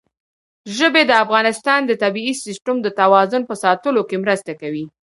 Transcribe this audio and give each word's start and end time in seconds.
ژبې 0.77 1.01
د 1.07 1.11
افغانستان 1.23 1.79
د 1.85 1.91
طبعي 2.03 2.33
سیسټم 2.43 2.77
د 2.81 2.87
توازن 2.99 3.41
په 3.49 3.55
ساتلو 3.63 4.01
کې 4.09 4.21
مرسته 4.23 4.51
کوي. 4.61 4.85